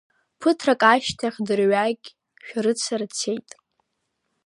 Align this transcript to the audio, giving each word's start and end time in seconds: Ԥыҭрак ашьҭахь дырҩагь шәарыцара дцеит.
Ԥыҭрак 0.39 0.81
ашьҭахь 0.91 1.39
дырҩагь 1.47 2.07
шәарыцара 2.45 3.05
дцеит. 3.11 3.49